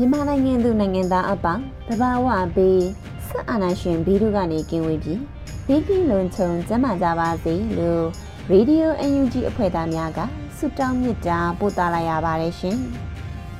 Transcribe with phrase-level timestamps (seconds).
[0.00, 2.84] မြန်မာနိုင်ငံသူနိုင်ငံသားအပေါင်းတဘာဝဘေး
[3.26, 5.20] ဆက်အာနာရှင်ဘီတို့ကနေကင်းဝေးပြီး
[5.66, 8.04] ဘေးကင်းလုံခြုံကျန်းမာကြပါစေလို့
[8.52, 10.18] Radio UNG အဖွဲ့သားများက
[10.56, 12.78] ဆုတောင်းမေတ္တာပို့သလာရပါတယ်ရှင်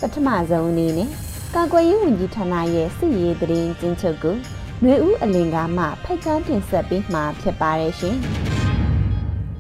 [0.01, 1.09] ပထမဆုံးအနေနဲ့
[1.55, 4.37] ကာကွယ်ရေးဝန်ကြီးဌာနရဲ့စစ်ရေးသတင်းကျဉ်းချုပ်ကို
[4.83, 8.17] ຫນွေဦးအလင်ကားမှဖိုက်ကြားတင်ဆက်ပေးမှာဖြစ်ပါတယ်ရှင်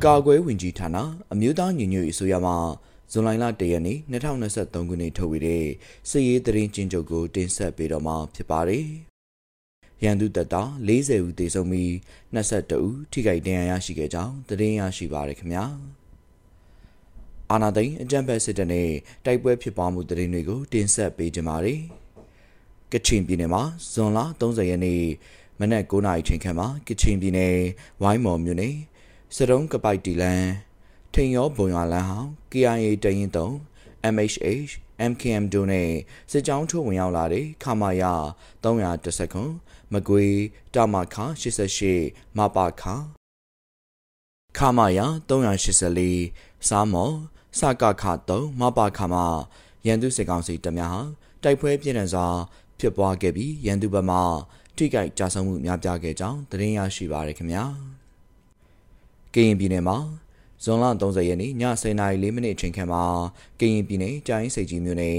[0.05, 0.97] ကာကွယ်ဝင်ကြီးဌာန
[1.33, 2.53] အမျိုးသားညီညွတ်ရေးအစိုးရမှ
[3.13, 5.65] ဇွန်လ1ရက်နေ့2023ခုနှစ်ထုတ်ဝေတဲ့
[6.11, 8.87] စစ်ရေးသတင်းကျဉ်းချုပ်ကိုတင်ဆက်ပေးတော့မှာဖြစ်ပါတယ်။
[10.05, 11.91] ရန်သူတပ်သား40ဦးသေဆုံးပြီး
[12.35, 15.65] 22ဦးထိခိုက်ဒဏ်ရာရရှိခဲ့ကြောင်းသတင်းရရှိပါရခင်ဗျာ။
[17.51, 18.89] အာနာသိန်းအကြံဖက်စစ်တပ်နဲ့
[19.25, 21.81] တိုက်ပွဲဖြစ်ပွားမှုသတင်းတွေကိုတင်ဆက်ပေးကြပါမယ်။
[22.93, 23.63] ကချင်ပြည်နယ်မှာ
[23.93, 25.03] ဇွန်လ30ရက်နေ့
[25.61, 27.57] မနက်9:00နာရီချိန်ခန့်မှာကချင်ပြည်နယ်
[28.03, 28.75] ဝိုင်းမော်မြို့နယ်
[29.35, 30.43] စတုံးကပိုက်တီလန်
[31.15, 33.49] ထိန်ရောဘုံရွာလမ်းဟောင်း KIA တရင်တုံ
[34.15, 34.73] MHH
[35.11, 35.89] MKM တို့နဲ့
[36.31, 38.13] စစ်ကြောင်းထိုးဝင်ရောက်လာတဲ့ခမာယာ
[38.63, 39.53] 310ခွန်
[39.93, 40.27] မကွေ
[40.75, 41.17] တာမခ
[41.77, 42.83] 88မပါခ
[44.59, 45.07] ခမာယာ
[45.89, 47.11] 384စားမော
[47.59, 49.27] စကခ3မပါခမှာ
[49.87, 51.01] ရန်သူစစ်ကောင်စီတများဟာ
[51.43, 52.27] တိုက်ပွဲပြင်းထန်စွာ
[52.79, 54.19] ဖြစ်ပွားခဲ့ပြီးရန်သူဘက်မှ
[54.77, 57.65] ထိခိုက်ကြဆုံးမှုများပြားခဲ့ကြောင်းသတင်းရရှိပါရခင်ဗျာ
[59.35, 59.97] ကရင်ပြည်နယ်မှာ
[60.65, 63.05] ဇွန်လ30ရက်နေ့ည10:04မိနစ်အချိန်ခန့်မှာ
[63.61, 65.19] ကရင်ပြည်နယ်ကြိုင်းစိတ်ကြီးမြို့နယ်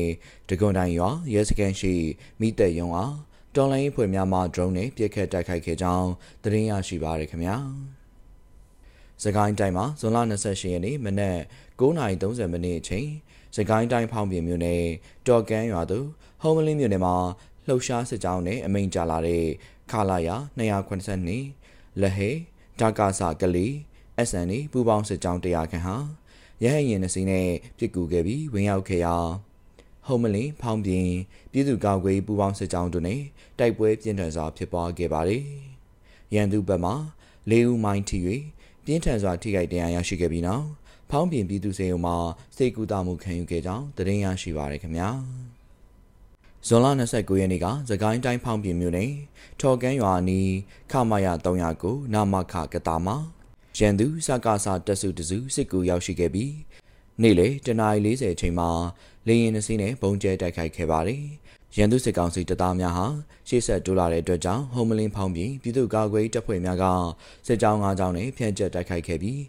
[0.50, 1.94] ဒဂွန်တိုင်းရွာရဲစခန်းရှိ
[2.40, 3.16] မိသက်ရုံအား
[3.56, 6.10] တော်လိုင်းဖွဲ့များမှ drone နဲ့ပြစ်ခတ်တိုက်ခိုက်ခဲ့ကြောင်း
[6.44, 7.58] သတင်းရရှိပါရခင်ဗျာ။
[9.24, 11.38] စကိုင်းတိုင်းမှာဇွန်လ28ရက်နေ့မနက်
[11.80, 13.08] 9:30မိနစ်အချိန်
[13.56, 14.84] စကိုင်းတိုင်းဖောင်းပြင်မြို့နယ်
[15.28, 16.08] တော်ကန်းရွာသို့
[16.42, 17.16] ဟုံးမလင်းမြို့နယ်မှာ
[17.68, 19.46] လှုပ်ရှားစစ်ကြောင်းနဲ့အမိန်ကြလာတဲ့
[19.92, 22.32] ခလာယာ282လက်ဟေ
[22.80, 23.74] ဒါကာစာကလေး
[24.28, 25.96] SN ပူပေါင်းစစ်ကြောင်းတရားခန့်ဟာ
[26.64, 27.48] ရဟရင်နှစီနဲ့
[27.78, 29.16] ပြစ်ကူခဲ့ပြီးဝင်ရောက်ခဲ့ရာ
[30.08, 31.12] ဟုံမလင်းဖောင်းပြင်း
[31.52, 33.22] ပြည်သူ့ကာကွယ်ပူပေါင်းစစ်ကြောင်းတို့နဲ့
[33.60, 35.44] တိုက်ပွဲပြင်းထန်စွာဖြစ်ပွားခဲ့ပါတယ်။
[36.34, 36.92] ရန်သူဘက်မှ
[37.52, 38.18] ၄ဦးမိုင်းထိ၍
[38.86, 40.66] ပြင်းထန်စွာထိခိုက်ဒဏ်ရာရရှိခဲ့ပြီးနောက်
[41.10, 42.16] ဖောင်းပြင်းပြည်သူစေုံမှာ
[42.56, 45.10] စိတ်ကူးတာမှုခံယူခဲ့ကြောင်းသတင်းရရှိပါရခင်ဗျာ။
[46.68, 49.12] ဇွန်လ29ရက်နေ့ကသကိုင်းတိုင်းဖောင်းပြင်းမြို့နယ်
[49.60, 50.52] ထော်ကန်းရွာအနီး
[50.92, 53.18] ခမာယာ309နာမခကတာမှာ
[53.82, 56.54] ရန်သူစကားစာတက်စုတစုစစ်ကူရောက်ရှိခဲ့ပြီး
[57.22, 58.70] နေ့လေတနာရီ40အချိန်မှာ
[59.28, 61.24] လေရင်နှစီးနဲ့ဘုံကျဲတိုက်ခိုက်ခဲ့ပါတယ်။
[61.78, 63.08] ရန်သူစစ်ကောင်စီတပ်သားများဟာ
[63.48, 66.86] ရှေ့ဆက်တိုးလာတဲ့အတွက်ကြောင့်ဟုံမလင်းဖောင်းပြီးပြည်သူ့ကာကွယ်တပ်ဖွဲ့များက
[67.48, 69.42] စစ်ကြောင်း၅ကြောင်းနဲ့ဖြန့်ကျက်တိုက်ခိုက်ခဲ့ပြီး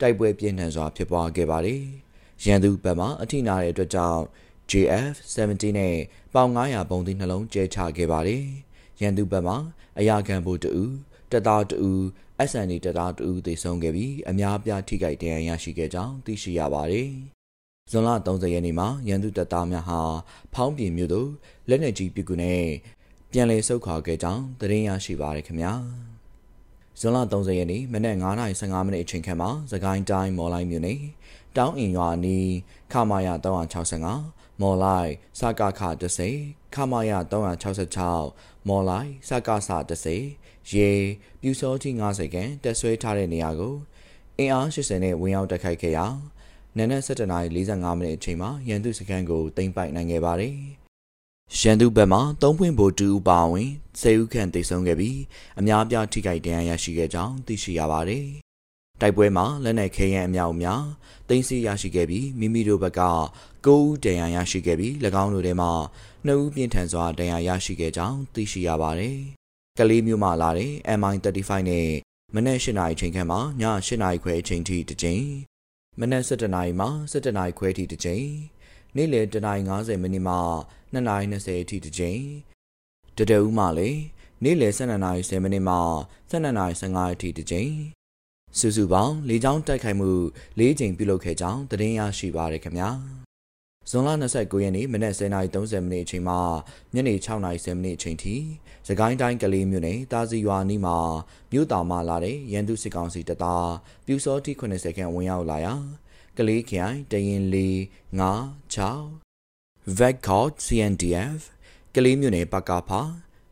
[0.00, 1.82] တိုက်ပွဲပြင်းထန်စွာဖြစ်ပွားခဲ့ပါတယ်။
[2.44, 4.22] ရန်သူဘက်မှအထိနာတဲ့အတွက်ကြောင့်
[4.70, 5.94] JF 17နဲ့
[6.34, 8.44] ပေါင်900ပုံသီးနှလုံးကျဲချခဲ့ပါတယ်။
[9.00, 9.54] ရန်သူဘက်မှ
[9.98, 10.84] အရာခံဖို့တူ
[11.32, 11.90] တပ်သားတူ
[12.48, 17.10] SND တပ်သားတူသေဆုံးခဲ့ပြီးအများပြားထိခိုက်ဒဏ်ရာရရှိခဲ့ကြောင်းသိရှိရပါတယ်။
[17.90, 20.00] ဇွန်လ30ရက်နေ့မှာရန်သူတပ်သားများဟာ
[20.54, 21.28] ဖောင်းပြင်မြို့သို့
[21.68, 22.64] လက်နက်ကြီးပစ်ကူနဲ့
[23.32, 25.72] ပြန်လည်ဆုတ်ခွာခဲ့ကြောင်းသတင်းရရှိပါရခင်ဗျာ။
[27.00, 31.00] ဇွန်လ30ရက်နေ့မနက်9:15မိနစ်အချိန်ခန့်မှာသခိုင်းတိုင်းမော်လိုက်မြို့နယ်
[31.56, 32.48] တောင်းအင်ရွာနီး
[32.92, 35.82] ခမာယာ365မော်လိုက်စကခ
[36.28, 37.18] 30ခမာယာ
[37.92, 39.70] 366မော်လိုက်စကဆ
[40.08, 40.37] 30
[40.72, 40.90] ရေ
[41.40, 43.74] ပြူစောကြီး90ခန်းတက်ဆွဲထားတဲ့နေရာကို
[44.38, 46.06] အင်အား80နဲ့ဝင်ရောက်တိုက်ခိုက်ခဲ့ရာ
[46.76, 50.54] နနက်7:45မိနစ်အချိန်မှာရန်သူစခန်းကိုတင်ပိုက်နိုင်ခဲ့ပါတယ်။
[51.60, 53.68] ရန်သူဘက်မှ3ပွင့်ဘိုတူအပါဝင်
[54.00, 55.18] 10ဦးခန့်တိတ်ဆုံးခဲ့ပြီး
[55.60, 58.26] အများပြားထိခိုက်ဒဏ်ရာရရှိခဲ့ကြောင်းသိရှိရပါတယ်။
[59.00, 60.82] တိုက်ပွဲမှာလက်နက်ခဲယမ်းအများအများ
[61.28, 63.02] တင်စီရရှိခဲ့ပြီးမိမိတို့ဘက်က
[63.64, 64.92] 9ဦးဒဏ်ရာရရှိခဲ့ပြီး၎
[65.22, 65.70] င်းတို့ထဲမှာ
[66.26, 69.18] 2ဦးပြင်းထန်စွာဒဏ်ရာရရှိခဲ့ကြောင်းသိရှိရပါတယ်။
[69.78, 71.88] ကလေးမျိုးမှလာတဲ့ MI35 နဲ့
[72.34, 75.24] မနက်၈နာရီချိန်ခန့်မှာည၈နာရီခွဲအချိန်ထိတစ်ကြိမ်
[76.00, 78.26] မနက်7:00နာရီမှ7:00နာရီခွဲထိတစ်ကြိမ်
[78.96, 80.36] နေ့လယ်7:50မိနစ်မှ
[80.94, 82.22] 2:20အထိတစ်ကြိမ်
[83.18, 84.00] တတဦးမှလည်း
[84.44, 85.76] နေ့လယ်12:10မိနစ်မှ
[86.30, 87.72] 12:15အထိတစ်ကြိမ်
[88.58, 90.10] စုစုပေါင်း၄ချောင်းတိုက်ခိုက်မှု
[90.60, 92.90] ၄ကြိမ်ပြုလုပ်ခဲ့ကြောင်းသတင်းရရှိပါရခင်ဗျာ
[93.90, 96.34] ဇွန်လ29ရက်နေ့မနက်10:30မိနစ်အချိန်မှ
[96.94, 98.36] ညနေ6:10မိနစ်အချိန်ထိ
[98.88, 100.96] စကိုင်းတိုင်းကလေးမြို့နယ်တာစီရွာနီးမှာ
[101.52, 103.70] မြို့တော်မှလာတဲ့ရန်သူစစ်ကောင်စီတပ်သား
[104.06, 105.74] ပြူစောတိ80ခန့်ဝင်ရောက်လာရာ
[106.38, 107.56] ကလေးခိုင်တရင်၄
[108.20, 111.40] 9 6 Veccord CNDF
[111.94, 113.00] ကလေးမြို့နယ်ပကဖာ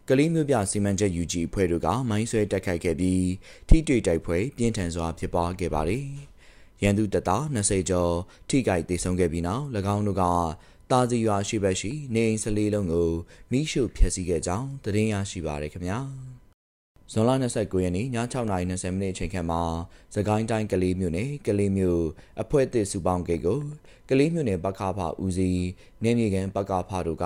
[0.09, 3.27] ကလေးမျိုးပြစီမံချက် UG အဖွဲ့တို့ကမိုင်းဆွဲတက်ခိုက်ခဲ့ပြီး
[3.69, 6.07] ထိတွေ့တိုက်ပွဲပြင်းထန်စွာဖြစ်ပွားခဲ့ပါတယ်။
[6.83, 8.13] ရန်သူတပ်သား20ကျော်
[8.49, 9.65] ထိခိုက်ဒေဆုံးခဲ့ပြီးနောက်၎
[9.95, 10.25] င်းတို့က
[10.91, 13.11] တာစီရွာရှိဘက်ရှိနေအိမ်၁၄လုံးကို
[13.51, 15.99] မိရှုဖျက်ဆီးခဲ့ကြောင်းသတင်းရရှိပါရခင်ဗျာ။
[17.13, 18.59] ဇွန်လ29ရက်နေ့ည6:20မိ
[19.03, 19.63] နစ်အချိန်ခန့်မှာ
[20.15, 22.03] သကိုင်းတိုင်းကလေးမြို့နယ်ကလေးမြို့
[22.43, 23.61] အဖွဲ့သစ်စုပေါင်းဂိတ်ကို
[24.11, 25.67] ကလေးမြို့နယ်ပကဖဦးစီး
[26.03, 27.25] နေမြေကန်ပကဖတို့က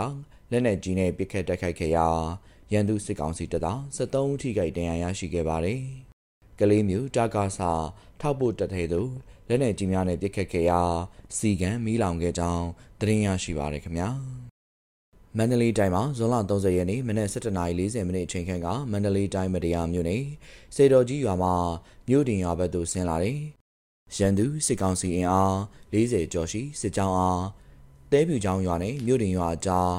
[0.50, 2.06] လက်နက်ကြီးနဲ့ပစ်ခတ်တိုက်ခိုက်ခဲ့ရာ
[2.72, 5.80] ရန်သူစစ်ကောင်စီတပ်သား73ဦးထိခိုက်ဒဏ်ရာရရှိခဲ့ပါတယ်။
[6.60, 7.70] ကလေးမျိုးတာကာစာ
[8.20, 9.10] ထောက်ပို့တပ်ထဲသို့
[9.52, 10.80] လက်နက်ကြီးများနဲ့ပစ်ခတ်ခဲ့ရာ
[11.36, 12.66] စီကံမီးလောင်ခဲ့ကြောင်း
[13.00, 14.08] သတင်းရရှိပါရခင်ဗျာ။
[15.36, 20.22] မန္တလေးတိုင်းမှာဇွန်လ30ရက်နေ့မနက်7:40မိနစ်အချိန်ခန့်ကမန္တလေးတိုင်းမတရားမြို့နယ်
[20.74, 21.54] စေတော်ကြီးရွာမှာ
[22.08, 23.38] မြို့တင်ရွာဘက်သို့ဆင်းလာတယ်။
[24.16, 25.54] ရန်သူစစ်ကောင်စီအင်အား
[25.92, 27.42] 40ကျော်ရှိစစ်ကြောင်းအား
[28.12, 29.92] တဲပြူချောင်းရွာနဲ့မြို့တင်ရွာအကြား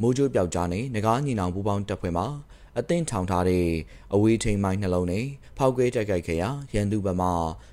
[0.00, 2.24] မိုးကြိုးပြောက်ကြားနဲ့ငကားညီနောင်ပူပေါင်းတပ်ဖွဲ့မှ
[2.80, 3.66] အသင့်ထောင်ထားတဲ့
[4.14, 5.26] အဝေးထိန်မိုင်းနှလုံးနဲ့
[5.58, 7.28] ဖောက်ကွဲတိုက်ခိုက်ခဲ့ရာရန်သူဘက်မှ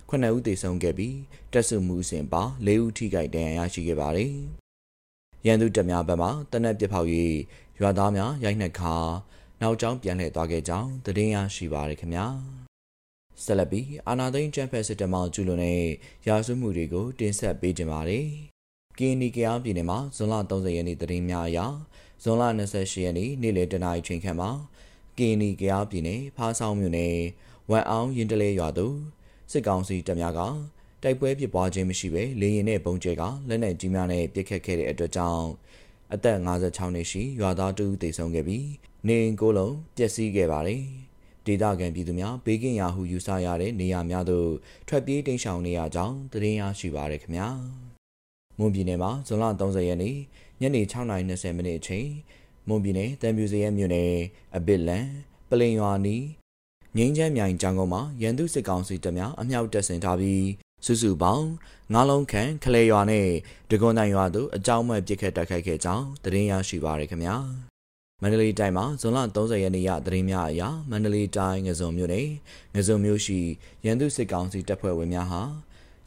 [0.10, 1.18] 9ဦးသေဆုံးခဲ့ပြီး
[1.54, 4.34] တပ်စုမှုစဉ်ပါ4ဦးထိခိုက်ဒဏ်ရာရရှိခဲ့ပါတယ်။
[5.46, 7.08] ရန်သူတပ်များဘက်မှတနက်ပြဖောက်၍
[7.80, 8.96] ရွာသားများရိုက်နှက်ခါ
[9.62, 12.26] နောက်ကျောင်းပြန်လှည့်သွားခဲ့ကြောင်းသတင်းရရှိပါရခင်ဗျာ။
[13.44, 15.84] ဆက်လက်ပြီးအာနာသိန်းချမ်ဖက်စစ်တမောင်ကျူလွန်တဲ့
[16.28, 18.28] ရာဇဝမှုတွေကိုတင်ဆက်ပေးကြပါမယ်။
[19.00, 21.60] ကင်းနီကယားပြည်နယ်မှာဇွန်လ30ရက်နေ့သတင်းများအရ
[22.24, 22.44] ဇွန်လ
[22.74, 24.50] 28ရက်နေ့နေ့လယ်တနာရီချိန်ခန့်မှာ
[25.20, 27.16] ကင်းနီကရားပြည်နယ်ဖားဆောင်မြို့နယ်
[27.70, 28.96] ဝမ်အောင်ရင်တလဲရွာသို့
[29.52, 30.42] စစ်ကောင်စီတပ်များက
[31.04, 35.46] တိုက်ပွဲဖြစ်ပွားခြင်းမရှိဘဲလေရင်နဲ့ပုံကျဲကလက်နက်ကြီးများနဲ့ပစ်ခတ်ခဲ့တဲ့အတွက်ကြောင့်
[36.14, 38.68] အသက်56နှစ်ရှိရွာသားတူသေဆုံးခဲ့ပြီး
[39.08, 40.84] နေအိမ်ကိုလုံးပျက်စီးခဲ့ပါတယ်။
[41.46, 44.50] ဒေသခံပြည်သူများဘေးကင်းရာဟုယူဆရတဲ့နေရာများသို့
[44.88, 47.48] ထွက်ပြေးတိမ်းရှောင်နေရကြောင်းသတင်းရရှိပါရခင်ဗျာ။
[48.58, 50.16] မွန်ပြည်နယ်မှာဇွန်လ30ရက်နေ့
[50.62, 51.10] ညနေ6:20
[51.58, 52.08] မိနစ်အချိန်
[52.68, 54.12] မွန်ပြည်နယ်တံပြူစရဲမြို့နယ်
[54.56, 55.08] အဘစ်လန်
[55.50, 56.16] ပလင်ရွာနီ
[56.98, 60.48] ငင်းချမ်းမြိုင်ကျောင်းကုန်းမှာရန်သူစစ်ကောင်စီတပ်များအမြောက်တပ်ဆင်ထားပြီး
[60.86, 61.48] စုစုပေါင်း
[61.94, 63.28] ငါးလုံးခန့်ခလေရွာနဲ့
[63.70, 67.36] ဒဂွန်တိုင်ရွာတို့အကြောင်းမဲ့ပြစ်ခတ်တိုက်ခိုက်ခဲ့ကြောင်းသတင်းရရှိပါရခင်ဗျာ
[68.22, 72.30] မန္တလေးတိုင်းမှာဇွန်လ30ရက်နေ့ရသတင်းများအရမန္တလေးတိုင်းငစုံမြို့နယ်
[72.76, 73.40] ငစုံမြို့ရှိ
[73.86, 75.42] ရန်သူစစ်ကောင်စီတပ်ဖွဲ့ဝင်များဟာ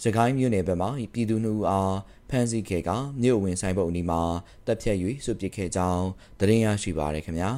[0.03, 1.95] စကိုင်းမြို့နယ်ဘက်မှပြည်သူနှူအား
[2.31, 2.91] ဖမ်းဆီးခဲ့က
[3.23, 4.23] မြို့ဝင်ဆိုင်ပုတ်အနီးမှာ
[4.67, 6.07] တပ်ဖြတ်၍ဆွပစ်ခဲ့ကြောင်း
[6.39, 7.51] သတင်းရရှိပါရခင်ဗျာ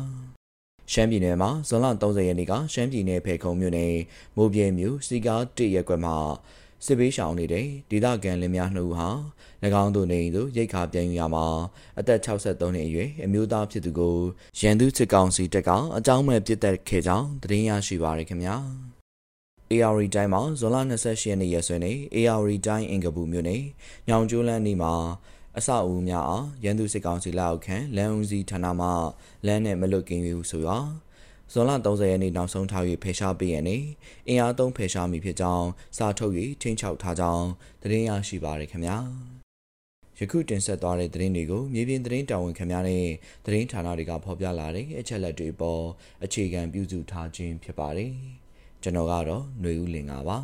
[0.93, 3.95] ရှမ်းပြည်နယ်မှာဇွန်လ30ရက်နေ့ကရှမ်းပြည်နယ်ဖေခုံမြို့နယ်
[4.37, 6.17] မိုးပြဲမြို့စီကားတစ်ရက်ကွက်မှာ
[6.87, 9.09] စစ်ဘေးရှောင်နေတဲ့ဒေသခံလင်များနှုတ်ဟာ၎
[9.83, 11.47] င်းတို့နေသို့ရိတ်ခါပြန်ယူရမှာ
[11.99, 14.17] အသက်63နှစ်အရွယ်အမျိုးသားဖြစ်သူကို
[14.59, 18.57] ရန်သူစစ်ကောင်စီတပ်ကအကြောင်းမဲ့ပစ်တက်ခဲ့ကြောင်းသတင်းရရှိပါရခင်ဗျာ
[19.73, 23.63] AR တိုင်းမှာဇွန်လ28ရက်နေ့ရက်စွဲနဲ့ AR တိုင်းအင်္ဂပူမြို့နယ်
[24.09, 24.95] ညောင်ကျိုးလန်းနေမှာ
[25.57, 28.89] အစအဦးများအားရန်သူစစ်ကောင်စီလက်အောက်ခံလမ်းဦးစီးဌာနမှ
[29.47, 30.79] လမ်းနဲ့မလွတ်ကင်းယူဆိုရာ
[31.53, 33.77] ဇွန်လ30ရက်နေ့နောက်ဆုံးထား၍ဖယ်ရှားပေးရနေ
[34.29, 36.33] အင်အားသုံးဖယ်ရှားမိဖြစ်ကြောင်းစာထုတ်၍
[36.63, 37.47] ချင်းချောက်ထားကြောင်း
[37.83, 38.99] သတင်းရရှိပါရခင်ဗျာ
[40.19, 43.05] ယခုတင်ဆက်သွားတဲ့သတင်းတွေကိုမြေပြင်သတင်းတာဝန်ခံများနဲ့
[43.45, 45.83] သတင်းဌာနတွေကဖော်ပြလာတဲ့အချက်လက်တွေပေါ်
[46.25, 48.42] အခြေခံပြုစုထားခြင်းဖြစ်ပါတယ်
[48.83, 50.39] ကျွန်တော်ကတော့ຫນွေဦးလင်ကပါ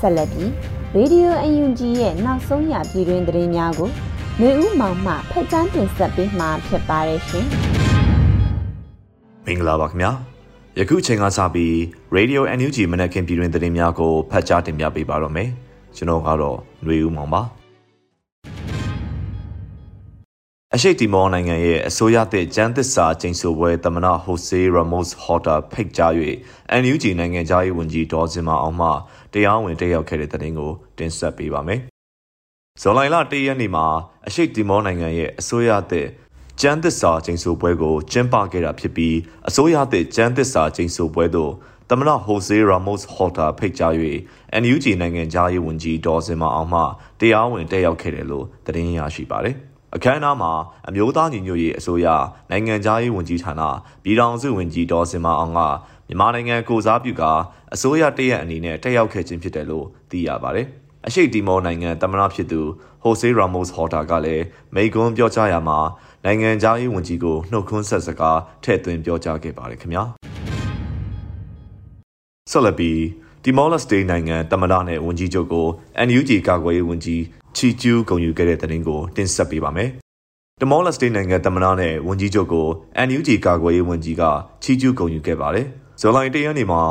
[0.00, 0.50] ဆက်လက်ပြီး
[0.96, 3.90] ရေဒီယိုအန်ယူဂျီရဲ့နောက်ဆုံးရပြည်တွင်သတင်းများကို
[4.40, 7.46] မျိုးဦးမောင်မှဖက်ချန်းတင်ဆက်ပေးမှာဖြစ်ပါတယ်ရှင်။
[9.46, 10.10] မင်္ဂလာပါခင်ဗျာ။
[10.78, 11.74] ယခုချိန်ကစပြီး
[12.16, 15.48] Radio NUG မနက်ခင်းပြည်တွင်သတင်းများကိုဖတ်ကြားတင်ပြပေးပါတော့မယ်။
[15.96, 17.42] ကျွန်တော်ကတော့မျိုးဦးမောင်ပါ။
[20.76, 26.12] အရှိတီမောနိုင်ငံရဲ့အစိုးရသစ်ကျန်းသစ္စာကျိန်ဆိုပွဲသမနာဟိုဆေးရမို့စ်ဟော်တာဖိတ်ကြား၍
[26.82, 28.88] NUG နိုင်ငံသားရေးဝန်ကြီးဒေါ်စင်မအောင်မှ
[29.32, 31.80] တရားဝင်တက်ရောက်ခဲ့တဲ့တဲ့တင်ကိုတင်ဆက်ပေးပါမယ်။
[32.82, 33.86] ဇော်လိုင်လ၁ရက်နေ့မှာ
[34.26, 36.06] အရှိတီမောနိုင်ငံရဲ့အစိုးရသစ်
[36.60, 39.16] ကျန်းသစ္စာကျိန်ဆိုပွဲကိုကျင်းပခဲ့တာဖြစ်ပြီး
[39.48, 41.52] အစိုးရသစ်ကျန်းသစ္စာကျိန်ဆိုပွဲသို့
[41.90, 43.92] သမနာဟိုဆေးရာမို့စ်ဟော်တာဖိတ်ကြား၍
[44.62, 46.80] NUG နိုင်ငံသားရေးဝန်ကြီးဒေါ်စင်မအောင်မှ
[47.20, 49.56] တရားဝင်တက်ရောက်ခဲ့တယ်လို့သတင်းရရှိပါတယ်။
[49.96, 50.52] အခမ်းအနားမှာ
[50.88, 52.06] အမျိုးသားညီညွတ်ရေးအစိုးရ
[52.50, 53.62] နိုင်ငံသားရေးဝန်ကြီးဌာန
[54.02, 55.60] ပြည်ထောင်စုဝန်ကြီးဒေါ်စင်မအောင်က
[56.08, 57.22] မြန်မာနိုင်ငံကိုစားပြုက
[57.74, 60.66] အစိုးရတရက်အနေနဲ့တက်ရောက်ခဲ့ခြင်းဖြစ်တယ်လို့သိရပါတယ်။
[61.06, 62.60] အရှိတီမောနိုင်ငံသမ္မတဖြစ်သူ
[63.02, 64.44] ဟိုဆေးရာမို့စ်ဟော်တာကလည်း
[64.74, 65.78] မိကွန်းပြောကြားရမှာ
[66.24, 70.02] နိုင်ငံသားရေးဝန်ကြီးကိုနှုတ်ခွန်းဆက်စကားထည့်သွင်းပြောကြားခဲ့ပါတယ်ခင်ဗျာ။
[72.50, 73.00] ဆက်လက်ပြီး
[73.44, 75.66] တီမောလက်စတေးနိုင်ငံတမဒါနဲ့ဝန်ကြီးချုပ်ကို
[76.06, 77.20] NUG ကာကွယ်ရေးဝန်ကြီး
[77.56, 79.90] ချီကျူးဂုဏ်ယူခဲ့တဲ့တဲ့တင်ကိုတင်ဆက်ပေးပါမယ်။
[80.60, 82.66] တမောလက်စတေးနိုင်ငံတမနာနဲ့ဝန်ကြီးချုပ်ကို
[83.08, 84.22] NUG ကာကွယ်ရေးဝန်ကြီးက
[84.62, 85.66] ချီကျူးဂုဏ်ယူခဲ့ပါတယ်။
[86.00, 86.82] ဇော်လိုင်တရက်နေ့မှာ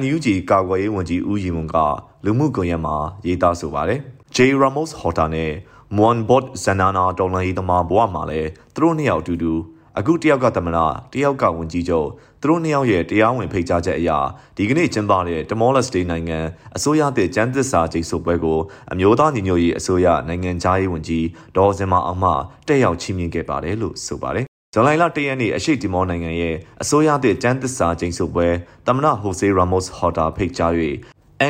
[0.00, 1.76] NUG ကာကွယ်ရေးဝန်ကြီးဦးရီမွန်က
[2.24, 2.96] လူမှုကွန်ရက်မှာ
[3.26, 4.00] ရေးသားဆိုပါတယ်။
[4.36, 5.52] J Ramos Horta နဲ့
[5.96, 9.52] Monbot Zanana တော်လိုင်းရေးသမားဘဝမှာလည်းသူတို့နှစ်ယောက်အတူတူ
[9.98, 12.08] အခုတယောက်ကသမနာတယောက်ကဝန်ကြီးချုပ်
[12.42, 14.10] သူတို့နှစ်ယောက်ရဲ့တရားဝင်ဖိတ်ကြားချက်အရ
[14.56, 16.38] ဒီကနေ့ကျင်းပတဲ့ Timor-Leste နိုင်ငံ
[16.76, 18.58] အစိုးရသစ်ကျန်းသစ္စာကျိတ်ဆိုပွဲကို
[18.92, 21.26] အမျိုးသားညီညွတ်ရေးအစိုးရနိုင်ငံသားရေးဝန်ကြီး
[21.56, 22.32] ဒေါ်စင်မအောင်မှ
[22.68, 28.46] တက်ရောက်ချီးမြှင့်ခဲ့ပါတယ်လို့ဆိုပါတယ်ဇွန်လတရက်နေ့အရှိတီမောနိုင်ငံရဲ့အစိုးရသစ်ကျန်းသစ္စာကျိန်ဆိုပွဲ
[28.86, 30.72] တမနာဟိုဆေရာမို့စ်ဟော်တာဖိတ်ကြား၍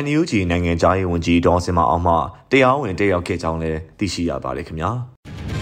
[0.03, 2.15] NUG နိုင်ငံသားရေးဝန်ကြီးဒေါ်စင်မအောင်မှ
[2.51, 5.56] တရားဝင်တက်ရောက်ခဲ့ကြောင်းလည်းသိရှိရပါတယ်ခင်ဗျာ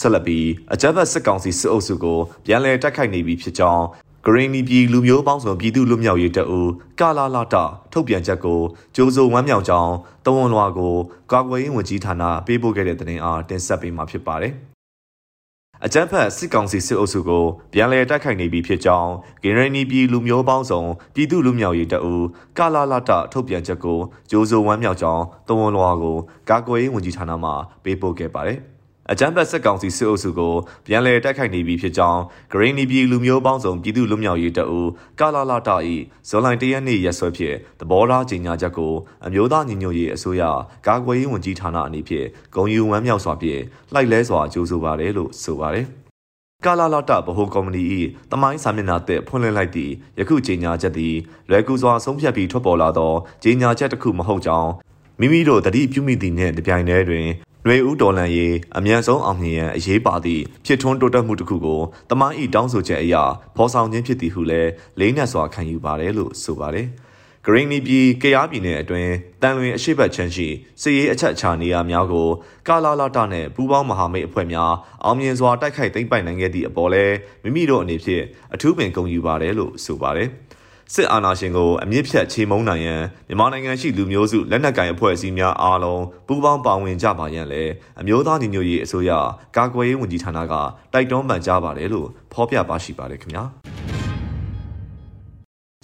[0.00, 3.84] ဆက်လက်ပြီးအကြမ်းဖက်စစ်ကောင်စီစစ်အုပ်စုကိုပြန်လည်တိုက်ခိုက်နေပြီဖြစ်ကြောင်း
[4.26, 6.60] ဂရင်းနီပြည်လူမျိုးပေါင်းစုံပြည်သူလူမျိုးရေးတအူ
[7.00, 8.60] ကာလာလာတာထုတ်ပြန်ချက်ကို
[8.96, 9.92] ကြိုးစိုးဝမ်းမြောက်ကြောင်း
[10.24, 10.94] တဝန်လွာကို
[11.32, 14.54] ကာကွယ်ရေးဝန်ကြီးဌာနပေးပို့ခဲ့တဲ့သတင်းအားတင်ဆက်ပေးမှာဖြစ်ပါတယ်။
[15.84, 19.10] အကြမ်းဖက်စစ်ကောင်စီစစ်အုပ်စုကိုပြန်လည်တိုက်ခိုက်နေပြီဖြစ်ကြောင်း
[19.42, 20.82] ဂရင်းနီပြည်လူမျိုးပေါင်းစုံ
[21.14, 22.14] ပြည်သူလူမျိုးရေးတအူ
[22.58, 23.98] ကာလာလာတာထုတ်ပြန်ချက်ကို
[24.30, 26.16] ကြိုးစိုးဝမ်းမြောက်ကြောင်းတဝန်လွာကို
[26.50, 27.50] ကာကွယ်ရေးဝန်ကြီးဌာနမှ
[27.84, 28.60] ပေးပို့ခဲ့ပါတယ်။
[29.12, 30.54] အကြမ်းဖက်စစ်ကောင်စီစစ်အုပ်စုကို
[30.86, 34.80] ပြန်လည်တိုက်ခိုက်နေပြီဖြစ်ကြောင်းဂရင်းနီပြည်လူမျိုးပေါင်းစုံပြည်သူလူမျိုးရေးတအူ
[35.20, 35.96] ကာလာလာတာဤ
[36.28, 38.92] ဇွန်လတရက်နေ့ရက်စွဲဖြင့်သဘောထားကြေညာချက်ကို
[39.26, 40.42] အမျိုးသားညီညွတ်ရေးအစိုးရ
[40.86, 43.62] ကာကွယ်ရေးဝန်ကြီးဌာနအနေဖြင့်ဂုံယူဝမ်းမြောက်စွာဖြင့်
[43.94, 45.86] လိုက်လဲစွာကြိုးဆိုပါတယ်လို့ဆိုပါတယ်
[46.64, 47.82] ကာလာလာတာဗဟိုကော်မတီ၏
[48.30, 51.14] တမိုင်းစာမျက်နှာသစ်ဖွင့်လှစ်လိုက်သည့်ယခုကြေညာချက်သည်
[51.50, 53.12] လွယ်ကူစွာဆုံးဖြတ်ပြီးထွက်ပေါ်လာသော
[53.44, 54.70] ကြေညာချက်တစ်ခုမဟုတ်ကြောင်း
[55.20, 57.28] မိမိတို့တတိပြုမိသည့်နှင့်တပြိုင်တည်းတွင်
[57.70, 63.14] ຫນွေဦးတော်လန်ရေးအမြန်ဆုံးအောင်မြင်ရန်အရေးပါသည့်ဖြစ်ထွန်းတိုးတက်မှုတစ်ခုကိုတမိုင်းဤတောင်းဆိုချက်အရ
[63.56, 66.86] ဖော်ဆောင်ခြင်းဖြစ်သည်ဟုလည်းလေးနက်စွာခံယူပါတယ်လို့ဆိုပါတယ်။
[67.46, 69.12] ဂရင်းနီပြည်ကရားပြည်နယ်အတွင်း
[69.42, 70.48] တန်လွင်အရှိတ်ချမ်းရှိ
[70.82, 72.28] စစ်ရေးအချက်အခြာနေရာများကို
[72.68, 74.72] ကာလာလာတာနဲ့ပူးပေါင်းမဟာမိတ်အဖွဲ့များ
[75.04, 77.04] အောင်မြင်စွာတိုက်ခိုက်သိမ်းပိုက်နိုင်ခဲ့သည့်အပေါ်လဲ
[77.42, 78.24] မိမိတို့အနေဖြင့်
[78.54, 80.28] အထူးပင်ဂုဏ်ယူပါတယ်လို့ဆိုပါတယ်။
[80.94, 89.10] စစ်အာဏာရှင်ကိုအမြင့်ဖြတ်ချေမှုန်းနိုင်ရန်မြန်မာနိုင်ငံရှိလူမျိုးစုလက်နက်ကိုင်အဖွဲ့အစည်းများအားလုံးပူးပေါင်းပါဝင်ကြပါရန်လည်းအမျိုးသားညီညွတ်ရေးအစိုးရ
[89.56, 90.54] ကာကွယ်ရေးဝန်ကြီးဌာနက
[90.92, 93.44] တိုက်တွန်းပန်ကြားပါတယ်လို့ဖော်ပြပါရှိပါတယ်ခင်ဗျာ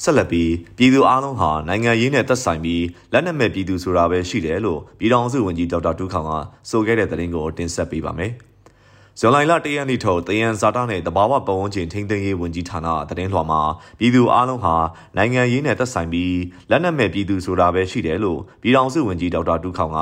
[0.03, 6.33] ဆက်လက်ပြီးပြည်သူအလုံးဟာနိုင်ငံရေးနဲ့သက်ဆိုင်ပြီးလက်နက်မဲ့ပြည်သူဆိုတာပဲရှိတယ်လို့ပြည်ထောင်စုဝန်ကြီးဒေါက်တာတူးခေါင်က
[6.71, 8.33] ဆိုခဲ့တဲ့သတင်းကိုတင်ဆက်ပေးပါမယ်။
[9.21, 13.63] ဇွန်လလတရက်နေ့ထုတ်တယန်ဇာတာနဲ့တဘာဝပတ်ဝန်းကျင်ထိန်းသိမ်းရေးဝန်ကြီးဌာနသတင်းလွှာမှာ
[13.99, 14.75] ပြည်သူအလုံးဟာ
[15.17, 16.37] နိုင်ငံရေးနဲ့သက်ဆိုင်ပြီး
[16.71, 19.99] လက်နက်မဲ့ပြည်သူဆိုတာပဲရှိတယ်လို့ပြည်ထောင်စုဝန်ကြီးဒေါက်တာတူးခေါင်က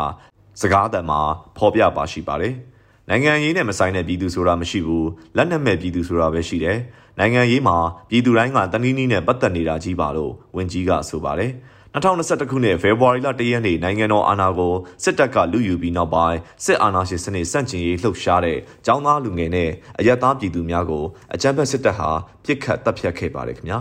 [0.61, 1.21] စကားအသံမှာ
[1.57, 2.55] ဖော်ပြပါရှိပါတယ်။
[3.09, 6.79] နိုင်ငံရေးနဲ့မဆိုင်တဲ့ပြည်သူဆိုတာမရှိဘူးလက်နက်မဲ့ပြည်သူဆိုတာပဲရှိတယ်။
[7.19, 7.77] နိုင်ငံရေးမှာ
[8.11, 11.53] ပြည်သူတိုင်းကတနည်းနည်းနဲ့ပတ်သက်နေတာကြီးပါလို့ဝန်ကြီးကဆိုပါတယ်။
[11.95, 22.11] 2021ခုနှစ်ဖေဖော်ဝါရီလ1ရက်နေ့နိုင်ငံတော်အာဏာကိုစစ်တပ်ကလူယူပြီးနောက်ပိုင်းစစ်အာဏာရှင်စနစ်ဆန့်ကျင်ရေးလှုပ်ရှားတဲ့ចောင်းသားလူငယ်နဲ့အရက်သားပြည်သူများကိုအကြမ်းဖက်စစ်တပ်ဟာ
[22.45, 23.79] ပြစ်ခတ်တပ်ဖြတ်ခဲ့ပါတယ်ခင်ဗျာ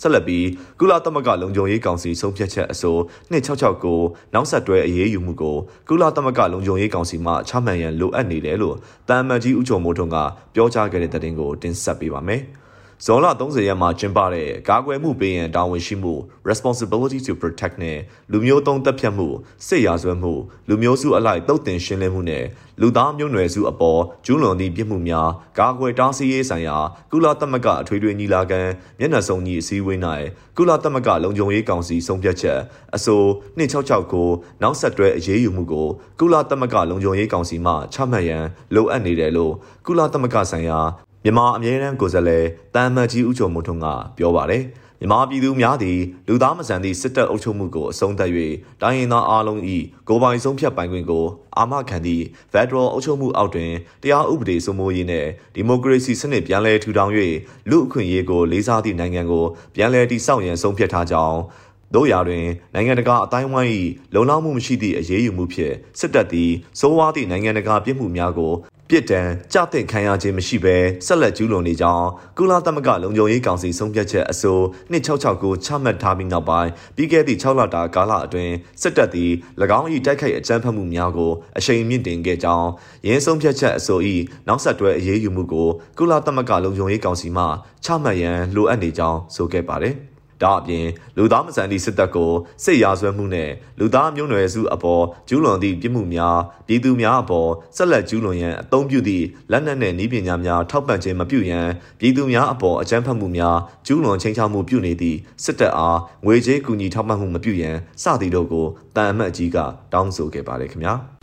[0.00, 0.46] ဆက်လက်ပြီး
[0.80, 2.96] ကုလသမဂ္ဂလုံခြုံရေးကောင်စီဆုံးဖြတ်ချက်အဆို
[3.32, 4.00] 266ကို
[4.34, 5.56] နောက်ဆက်တွဲအရေးယူမှုကို
[5.88, 8.76] ကုလသမဂ္ဂလုံခြုံရေးကောင်စီမှချမှတ်ရန်လိုအပ်နေတယ်လို့
[9.08, 10.16] တာမန်ကြီးဦးကျော်မိုးထွန်းက
[10.54, 12.42] ပြောကြားခဲ့တဲ့တဲ့တင်ကိုတင်ဆက်ပေးပါမယ်။
[13.04, 16.14] ဇွန်လ30ရက်မှာကျင်းပတဲ့ကာကွယ်မှုပေးရန်တာဝန်ရှိမှု
[16.48, 17.98] responsibility to protect နဲ့
[18.32, 19.28] လူမျိုးတုံးတပ်ဖြတ်မှု
[19.66, 20.32] စစ်ရာဇဝတ်မှု
[20.68, 22.44] လူမျိုးစုအလိုက်တုတ်တင်ရှင်းလင်းမှုနဲ့
[22.80, 25.28] လူသားမျိုးနွယ်စုအပေါ်ကျူးလွန်သည့်ပြစ်မှုများ
[25.58, 26.76] ကာကွယ်တားဆီးရေးဆိုင်ရာ
[27.12, 28.60] ကုလသမဂ္ဂအထွေထွေညီလာခံ
[28.98, 29.98] မျက်နှာစုံညီအစည်းအဝေး၌
[30.56, 32.60] ကုလသမဂ္ဂလုံခြုံရေးကောင်စီဆုံးဖြတ်ချက်
[32.96, 33.22] အဆို
[33.58, 34.28] 266ကို
[34.62, 35.88] နောက်ဆက်တွဲအရေးယူမှုကို
[36.20, 39.52] ကုလသမဂ္ဂလုံခြုံရေးကောင်စီမှချမှတ်ရန်လိုအပ်နေတယ်လို့
[39.86, 40.80] ကုလသမဂ္ဂဆိုင်ရာ
[41.28, 42.44] မြန်မာအမြဲတမ်းကိုယ်စားလှယ်
[42.74, 43.86] တမ်မတ်ကြီးဦးကျော်မိုးထွန်းက
[44.18, 44.64] ပြောပါတယ်
[45.00, 48.30] မြန်မာပြည်သူများသည်လူသားမဆန်သည့်စစ်တပ်အုပ်ချုပ်မှုကိုအဆုံးသတ်၍
[48.82, 49.60] တိုင်းရင်းသားအားလုံး၏
[50.08, 51.24] ကိုပိုင်ဆုံးဖြတ်ပိုင်ခွင့်ကို
[51.56, 57.12] အာမခံသည့် Federal အုပ်ချုပ်မှုအောက်တွင်တရားဥပဒေစိုးမိုးရေးနှင့်ဒီမိုကရေစီစနစ်ပြန်လည်ထူထောင်၍
[57.70, 59.44] လူအခွင့်အရေးကိုလေးစားသည့်နိုင်ငံကို
[59.74, 61.38] ပြန်လည်တည်ဆောက်ရန်ဆုံးဖြတ်ထားကြောင်း
[61.94, 62.44] တို့ရာတွင်
[62.74, 63.72] နိုင်ငံတကာအတိုင်းဝိုင်း၏
[64.14, 68.52] လုံလောက်မှုမရှိသည့်အရေးယူမှုဖြင့်စစ်တပ်သည်စိုးဝါးသည့်နိုင်ငံတကာပြစ်မှုများကို
[68.90, 70.76] ပြစ်ဒဏ်ကြသင့်ခံရခြင်းမရှိဘဲ
[71.06, 74.58] ဆက်လက်ကျူးလွန်နေကြောင်းကုလသမဂ္ဂလုံခြုံရေးကောင်စီဆုံးဖြတ်ချက်အဆို
[74.92, 79.30] 2669ချမှတ်ထားပြီးနောက်ပိုင်းပြီးခဲ့သည့်6လတာကာလအတွင်းစစ်တပ်သည်၎
[79.78, 82.68] င်း၏တိုက်ခိုက်အကြမ်းဖက်မှုများကိုအရှိန်မြင့်တင်ခဲ့ကြောင်း
[83.06, 83.98] ရင်းဆုံးဖြတ်ချက်အဆို၏
[84.48, 85.68] နောက်ဆက်တွဲအရေးယူမှုကို
[85.98, 87.44] ကုလသမဂ္ဂလုံခြုံရေးကောင်စီမှ
[87.84, 89.96] ချမှတ်ရန်လိုအပ်နေကြောင်းဆိုခဲ့ပါတယ်။
[90.42, 92.32] ဒါအပြင်လူသားမဆန်သည့်စစ်တပ်ကို
[92.64, 101.66] စစ်ရာဇဝတ်မှုနဲ့လူသားမျိုးနွယ်စုအပေါ်ကျူးလွန်သည့်ပြစ်မှုများပြည်သူများအပေါ်ဆက်လက်ကျူးလွန်ရန်အသုံးပြုသည့်လက်နက်နှင့်နည်းပညာများထောက်ပံ့ခြင်းမပြုရန်
[102.00, 108.66] ပြည်သူများအပေါ်အကြမ်းဖက်မှုများကျူးလွန်ချင်းချမှုပြုနေသည့်စစ်တပ်အားငွေကြေးကူညီထောက်ပံ့မှုမပြုရန်စသည်တို့ကို
[108.96, 109.56] တန်အမတ်ကြီးက
[109.92, 110.94] တောင်းဆိုခဲ့ပါတယ်ခင်ဗျာ။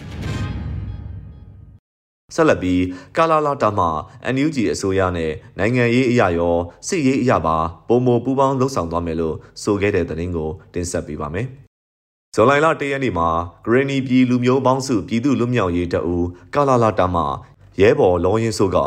[2.33, 2.83] ဆက်လက်ပြီး
[3.17, 3.87] ကာလာလာတာမှ
[4.35, 6.55] NUG အစိုးရနဲ့နိုင်ငံရေးအရာရော
[6.87, 7.55] စစ်ရေးအရာပါ
[7.87, 11.47] ပုံမပူးပေါင်းလှုပ်ဆောင်သွားမယ်လို့ဆိုခဲ့တဲ့သတင်းကိုတင်ဆက်ပေးပါမယ်။
[12.35, 13.27] ဇွန်လလ၁ရက်နေ့မှာ
[13.65, 16.17] ဂရနီပြည်လူမျိုးပေါင်းစုပြည်သူလူမျိုးရေးတအူ
[16.55, 17.23] ကာလာလာတာမှ
[17.81, 18.77] ရဲဘော်လောရင်ဆိုက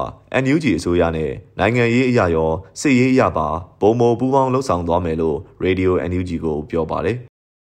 [0.42, 3.48] NUG အစိုးရနဲ့နိုင်ငံရေးအရာရောစစ်ရေးအရာပါ
[3.80, 7.16] ပုံမပူးပေါင်းလှုပ်ဆောင်သွားမယ်လို့ Radio NUG ကိုပြောပါတယ်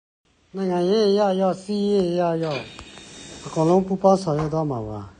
[0.56, 2.58] ။နိုင်ငံရေးအရာရောစစ်ရေးအရာရော
[3.46, 5.02] အကုန်လုံးပူးပေါင်းဆောင်ရွက်သွားမှာပါ။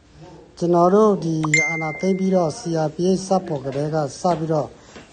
[0.60, 1.36] ကျွန်တော်တို့ဒီ
[1.70, 4.68] အာနာသိမ့်ပြီးတော့ CRPH စပေါ်ကလေးကစပြီးတော့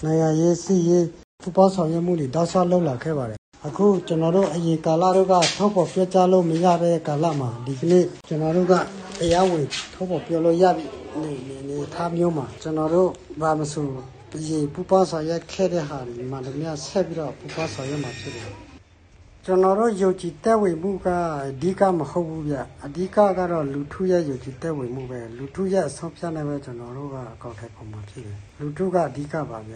[0.05, 1.07] နိုင်ငံရေးစီရေး
[1.43, 8.75] ပူပေါင်းဆောင်ရွက်မှုတွေတောက်လျှောက်လုပ်လာခဲ့ပါတယ်အခုကျွန်တော်တို့အရင်ကာလတို့ကထောက်ပေါ်ပြောကြားလို့မရတဲ့ကာလမှာဒီကနေ့ကျွန်တော်တို့က
[9.19, 10.85] တရားဝင်ထောက်ပေါ်ပြောလို့ရပြီ
[11.21, 13.09] နေနေနေထားမျိုးမှာကျွန်တော်တို့
[13.41, 13.87] ဘာမဆို
[14.33, 18.72] ဒီပူပေါင်းဆောင်ရွက်ခဲ့တဲ့ဟာဒီမှာလည်းဆက်ပြီးတော့ပူပေါင်းဆောင်ရွက်မှာဖြစ်တယ်
[19.47, 21.07] ကျွန်တော်တို့ယုံကြည်တဲ့ဝေမှုက
[21.49, 29.75] အဓိကမဟုတ်ဘူးဗျအဓိကကတော့လူထုရဲ့ယုံကြည်တဲ့ဝေမှုပဲလူထုရဲ့အဆုံးဖြတ်နေပဲကျွန်တော်တို့ကအကောက်ထဲပုံမှန်ဖြစ်တယ်လူထုကအဓိကပါဗျ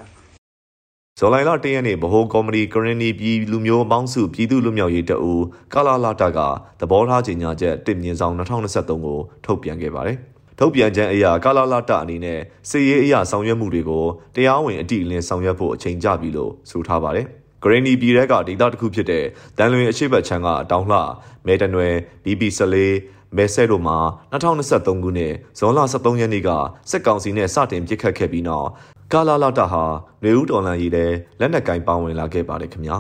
[1.19, 5.33] ဇော်လိုင်လတရက်နေ့ဗဟိုကော်မတီကရနီပြည်လူမျိုးပေါင်းစုပြည်သူလူမျိုးရေးတအူ
[5.75, 6.39] ကာလာလာတာက
[6.81, 10.19] သဘောထားကြေညာချက်တင်မြင့်ဆောင်2023ကိုထုတ်ပြန်ခဲ့ပါတယ်
[10.59, 12.39] ထုတ်ပြန်ခြင်းအရာကာလာလာတာအနေနဲ့
[12.71, 14.05] စစ်ရေးအရာဆောင်ရွက်မှုတွေကို
[14.35, 17.29] တရားဝင်အတိအလင်းဆောင်ရွက်ဖို့အချိန်ကြပြီလို့ဆိုထားပါတယ်။
[17.67, 19.25] ဂရင်းနီပြည်ရဲကဒေသတစ်ခုဖြစ်တဲ့
[19.59, 21.01] တန်လွင်အရှိတ်ချမ်းကတောင်လှ
[21.47, 21.95] မဲတနွယ်
[22.25, 22.95] BB ဆလေး
[23.37, 23.99] မဲဆဲတို့မှာ
[24.33, 26.51] 2023ခုနှစ်ဇွန်လ23ရက်နေ့က
[26.91, 28.69] စစ်ကောင်စီနဲ့စတင်ပစ်ခတ်ခဲ့ပြီးနောက်
[29.13, 29.85] ကာလာလာတာဟာ
[30.25, 32.99] နေဦးတော်လန်ရီတဲ့လက်နက်ကင်ပါဝင်လာခဲ့ပါတယ်ခင်ဗျာ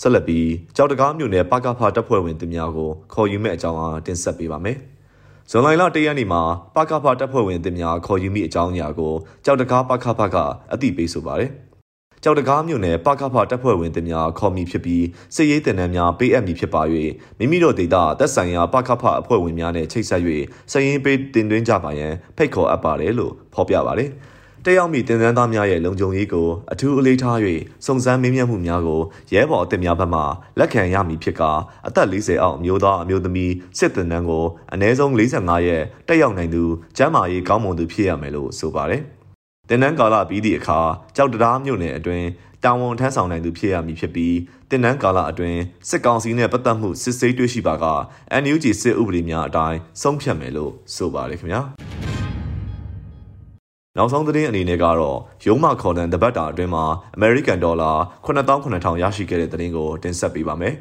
[0.00, 4.78] ဆက်လက်ပြီးကြောက်တကားမြို့နယ်ပကဖာတပ်ဖွဲ့ဝင်သူများကိုခေါ်ယူမဲ့အကြောင်းအားတင်ဆက်ပေးပါမယ်
[5.50, 6.42] ဇွန်လလတရက်နေ့မှာ
[6.74, 10.36] ပကဖာတပ်ဖွဲ့ဝင်သူများခေါ်ယူမိအကြောင်းအရာကိုကြောက်တကားပကဖာက
[10.72, 11.52] အသိပေးဆိုပါတယ်။
[12.26, 16.82] ကြောက်တကားမြို့နယ်ပကဖတပ်ဖွဲ့ဝင်တင်များခေါ်မီဖြစ်ပြီးစစ်ရေးတင်နန်းများပေးအပ်မည်ဖြစ်ပါ၍
[17.38, 20.22] မိမိတို့ဒေသသက်ဆိုင်ရာပကဖအဖွဲ့ဝင်များနဲ့ချိတ်ဆက်၍
[20.72, 24.10] စရင်ပေးတင်သွင်းကြပါရန်ဖိတ်ခေါ်အပ်ပါတယ်လို့ဖော်ပြပါတယ်။
[24.64, 27.38] တက်ရောက်မိတင်သန်းသားများရဲ့လုံခြုံရေးကိုအထူးအလေးထား၍
[27.86, 29.00] စုံစမ်းမေးမြန်းမှုများကို
[29.32, 30.22] ရဲဘော်အသစ်များဘက်မှ
[30.58, 31.42] လက်ခံရမည်ဖြစ်က
[31.86, 36.62] အသက်40အောက်အမျိုးသားအမျိုးသမီးစစ်တင်နန်းကိုအနည်းဆုံး45ရက်တက်ရောက်နိုင်သူ
[36.96, 39.02] ကျန်းမာရေးကောင်းမွန်သူဖြစ်ရမယ်လို့ဆိုပါတယ်။
[39.68, 40.78] တင်နန်းကာလပြီးသည့်အခါ
[41.16, 42.26] ကြောက်တရားမြို့နယ်အတွင်း
[42.64, 44.36] တာဝန်ထမ်းဆောင်နိုင်သူဖြစ်ရမည်ဖြစ်ပြီး
[44.70, 47.86] တင်နန်းကာလအတွင်းစစ်ကောင်စီနဲ့ပတ်သက်မှုစစ်ဆေးတွေ့ရှိပါက
[48.42, 51.62] NUG စစ်ဥပဒေများအတိုင်းဆုံးဖြတ်မယ်လို့ဆိုပါတယ်ခင်ဗျာ
[53.96, 56.84] နောက်ဆုံးသတင်းအနေနဲ့ကတော့ရုံးမခေါ်တန်တပတ်တာအတွင်းမှာ
[57.16, 60.74] American Dollar 9800ရရှိခဲ့တဲ့သတင်းကိုတင်ဆက်ပေးပါမယ်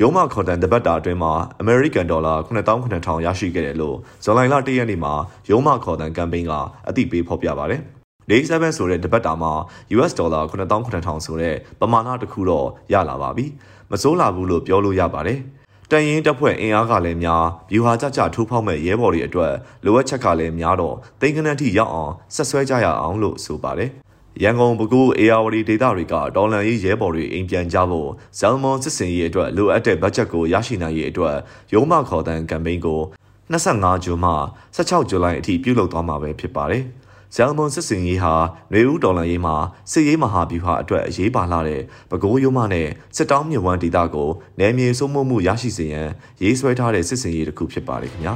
[0.00, 1.32] ရုံးမခေါ်တန်တပတ်တာအတွင်းမှာ
[1.62, 5.14] American Dollar 9800ရရှိခဲ့တယ်လို့ဇွန်လလ1ရက်နေ့မှာ
[5.50, 6.52] ရုံးမခေါ်တန်ကမ်ပိန်းက
[6.88, 7.82] အသိပေးဖော်ပြပါတယ်။
[8.30, 9.52] 47ဆိုတဲ့တပတ်တာမှာ
[9.96, 13.46] US ဒေါ်လာ9800ဆိုတဲ့ပမာဏတစ်ခုတော့ရလာပါပြီ။
[13.90, 15.38] မစိုးလာဘူးလို့ပြောလို့ရပါတယ်။
[15.90, 19.52] တန်ရင်တပ်ဖွဲ့အင်အားကလည်းများဗျူဟာကြကြထိုးဖောက်မဲ့ရဲဘော်တွေအတွက်
[19.84, 23.90] လိုအပ်ချက်ကလည်းများတော့တိန်ကနန်းထိရောက်အောင်ဆက်ဆွဲကြရအောင်လို့ဆိုပါတယ်။
[24.42, 28.08] ရန်ကုန်ပဲခူးအေယာဝတီဒေသတွေကဒေါ်လန်ရေးရဲဘော်တွေအိမ်ပြန်ကြဖို့
[28.38, 31.36] ဇယ်မွန်စစ်စင်ရေးအတွက်လိုအပ်တဲ့ဘတ်ဂျက်ကိုရရှိနိုင်ရေးအတွက်
[31.74, 33.00] ရုံးမခေါ်တန်းကမ်ပိန်းကို
[33.52, 34.32] 25ဇွန်မှ
[34.76, 36.84] 16ဇူလိုင်အထိပြုလုပ်သွားမှာပဲဖြစ်ပါတယ်။
[37.36, 38.34] ဇယ်မွန်စစ်စင်ရေးဟာ
[38.72, 39.54] နွေဦးဒေါ်လာရေးမှာ
[39.90, 46.08] စစ်ရေးမဟာဗျူဟာအတွက်အရေးပါလာတဲ့ပဲခူးရိုးမနဲ့စစ်တောင်းမြဝန်းဒေသကိုနယ်မြေစိုးမိုးမှုရရှိစေရန်
[46.42, 48.34] ရေးဆွဲထားတဲ့စစ်စင်ရေးတစ်ခုဖြစ်ပါတယ်ခင်ဗျာ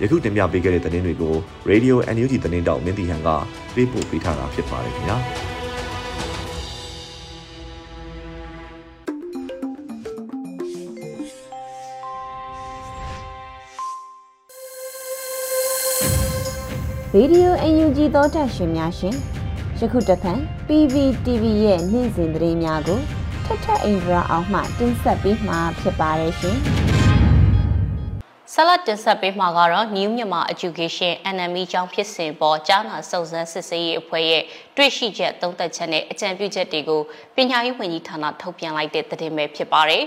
[0.00, 1.34] ယခုတင်ပြပေးခဲ့တဲ့သတင်းတွေကို
[1.70, 3.28] Radio NUG သတင်းတောက်မင်းတီဟန်က
[3.74, 5.55] ပေးပို့ပေးထားတာဖြစ်ပါတယ်ခင်ဗျာ
[17.18, 19.14] ရေဒီယို UNG သောတာရှင်များရှင်
[19.78, 23.00] ယခုတဖန် PPTV ရဲ့နေ့စဉ်သတင်းများကို
[23.44, 26.56] ထထအင်ဒရာအောင်မှတင်ဆက်ပေးမှာဖြစ်ပါတယ်ရှင်
[28.52, 34.42] ဆလတ်တင်ဆက်ပေးမှာကတော့ New Myanmar Education NME ကျောင်းဖြစ်စဉ်ပေါ်ကြားနာစုံစမ်းစစ်ဆေးရေးအဖွဲ့ရဲ့
[34.76, 37.00] တွေ့ရှိချက်သုံးသပ်ချက်နဲ့အကြံပြုချက်တွေကို
[37.36, 40.04] ပညာရေးဝန်ကြီးဌာနထုတ်ပြန်လိုက်တဲ့သတင်းပဲဖြစ်ပါတယ်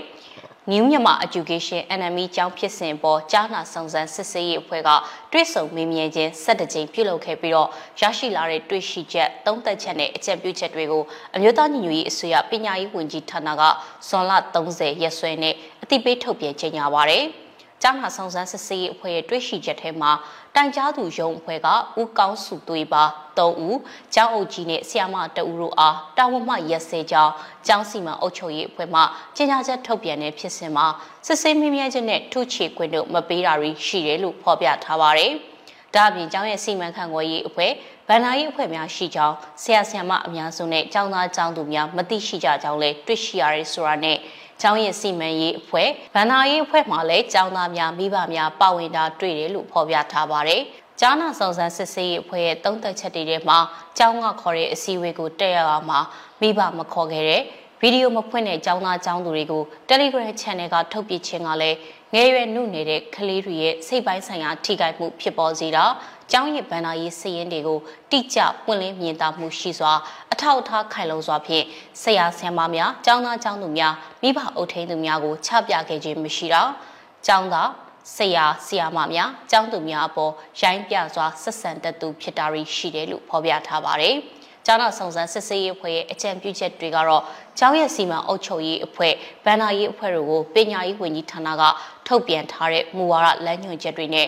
[0.70, 4.90] New Myanmar Education NME ကျောင်းဖြစ်စဉ်ပေါ်ကြားနာစုံစမ်းစစ်ဆေးရေးအဖွဲ့က
[5.32, 7.68] တွဲဆုံမေးမြန်းခြင်း၁၇ကြိမ်ပြုလုပ်ခဲ့ပြီးတော့
[8.00, 11.02] ရရှိလာတဲ့တွေ့ရှိချက်သုံးသက်ချက်နဲ့အကြံပြုချက်တွေကို
[11.34, 13.62] အမျိုးသားညီညွတ်ရေးအစိုးရပညာရေးဝန်ကြီးဌာနက
[14.08, 17.26] ဇွန်လ30ရက်စွဲနဲ့အသိပေးထုတ်ပြန်ကြေညာပါရယ်။
[17.82, 20.10] ကြားနာဆောင်စမ်းစစ်ဆေးရေးအဖွဲ့ရဲ့တွေ့ရှိချက်ထဲမှာ
[20.54, 21.68] တိုင်ကြားသူရုံးအဖွဲ့က
[22.00, 23.02] ဦးကောင်းစုသွေးပါ
[23.38, 23.78] 3ဦး
[24.14, 27.32] ကျောင်းအုပ်ကြီးနဲ့ဆရာမတဦးတို့အားတာဝန်မှရက်စဲကြောင်း
[27.66, 29.00] ကျောင်းစီမံအုပ်ချုပ်ရေးအဖွဲ့မှ
[29.36, 30.86] ကြေညာချက်ထုတ်ပြန်တဲ့ဖြစ်စဉ်မှာ
[31.26, 35.32] စစ်ဆေးမြင်းမြဲခြင်းနဲ့ထုချေခွင့်တို့မပေးတာတွေရှိတယ်လို့ဖော်ပြထားပါတယ်။
[35.94, 37.72] ဒါအပြင်ကျောင်းရဲ့စီမံခန့်ခွဲရေးအဖွဲ့
[38.08, 44.16] ဗန္နာရေးအဖွဲ့များရှိကြောင်းဆရာဆရာမအများစုနဲ့ကျောင်းသားကျောင်းသူများမသိရှိကြကြောင်းလည်းတွေ့ရှိရတဲ့ဆိုတာနဲ့
[44.62, 50.62] ကျောင်းရဲ့စီမံရေးအဖွဲ့ဗန္နာရေးအဖွဲ့မှာလည်းကျောင်းသားများမိဘများပါဝင်တာတွေ့တယ်လို့ဖော်ပြထားပါတယ်။
[51.00, 53.58] ကျောင်းနာဆောင်ဆန်းစစ်ဆေးရေးအဖွဲ့ရဲ့သုံးသက်ချက်တွေထဲမှာ
[53.98, 56.00] ကျောင်းကခေါ်တဲ့အစည်းအဝေးကိုတက်ရအောင်မှာ
[56.40, 57.42] မိဘမခေါ်ခဲ့တဲ့
[57.80, 61.76] ဗီဒီယိုမဖွင့်တဲ့ကျောင်းသားကျောင်းသူတွေကို Telegram Channel ကထုတ်ပြခြင်းကလည်း
[62.14, 65.84] ငယ်ရွယ်နှုတ်နေတဲ့ကလေးတွေရဲ့စိတ်ပိုင်းဆိုင်ရာထိခိုက်မှုဖြစ်ပေါ်စေတာ
[66.32, 67.78] ကျောင်းရည်ဗန္နာရေးစည်ရင်တွေကို
[68.10, 69.92] တိကျပွင့်လင်းမြင်သာမှုရှိစွာ
[70.32, 71.64] အထောက်အထားခိုင်လုံစွာဖြင့်
[72.02, 76.62] ဆရာဆရာမများကျောင်းသားကျောင်းသူများမိဘအုပ်ထိန်းသူများကိုချပြခဲ့ခြင်းမရှိတာ
[77.26, 77.68] ကျောင်းသား
[78.16, 84.16] ဆရာဆရာမများကျောင်းသူများအပေါ်ရိုင်းပြစွာဆက်ဆံတတ်သူဖြစ်တာရှိတယ်လို့ဖော်ပြထားပါတယ်။
[84.66, 87.22] ကျောင်းတော်ဆောင်စမ်းစစ်ဆေးရေးအဖွဲ့ရဲ့အကြံပြုချက်တွေကတော့
[87.58, 89.14] ကျောင်းရဲ့စီမံအုပ်ချုပ်ရေးအဖွဲ့
[89.44, 91.62] ဗန်နာရေးအဖွဲ့တို့ကိုပညာရေးဝန်ကြီးဌာနက
[92.06, 94.26] ထုတ်ပြန်ထားတဲ့မူဝါဒလမ်းညွှန်ချက်တွေနဲ့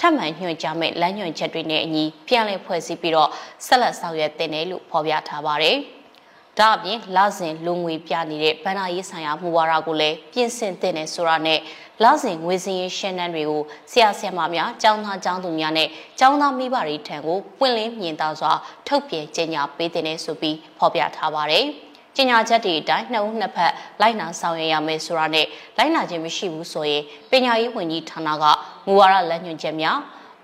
[0.00, 3.30] ထပ်မံညွှန်ကြားမဲ့လမ်းညွှန်ချက်တွေနဲ့အညီပြန်လည်ဖွဲ့စည်းပြီးတော့
[3.66, 5.76] ဆက်လက်ဆောင်ရွက်တင်တယ်လို့ဖော်ပြထားပါတယ်။
[6.58, 11.60] ဒါအပြင်လစဉ်လူငွေပြနေတဲ့ဗန္နာရေးဆိုင်ရာမူဝါဒကိုလည်းပြင်ဆင်တင်တယ်ဆိုတာနဲ့
[12.02, 18.52] လစဉ်ငွေစင်းရေးရှင်းတန်းတွေကိုဆရာဆရာမများကျောင်းသားကျောင်းသူများနဲ့ကျောင်းသားမိဘတွေထံကိုပွင့်လင်းမြင်သာစွာ
[18.86, 21.66] ထုတ်ပြန်ကြေညာပေးတဲ့ဆိုပြီးဖော်ပြထားပါတယ်။
[22.16, 25.46] ကျညာချက်တွေအတိုင်းနှစ်ဦးနှစ်ဖက်လိုက်နာဆောင်ရွက်ရမယ်ဆိုတာနဲ့
[25.78, 28.44] လိုက်နာခြင်းမရှိဘူးဆိုရင်ပညာရေးဝန်ကြီးဌာနက
[28.86, 29.98] မူဝါဒလမ်းညွှန်ချက်များ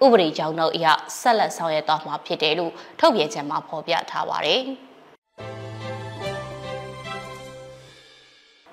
[0.04, 0.86] ဥပဒေကြောင်းတို့အရ
[1.20, 4.62] ဆက်လက်ဆောင်ရွက်သွားမှာဖြစ်တယ်လို့ထုတ်ပြန်ချက်မှာဖော်ပြထားပါတယ်။